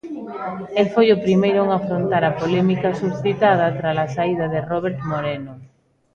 [0.79, 5.53] El foi o primeiro en afrontar a polémica suscitada trala saída de Robert Moreno.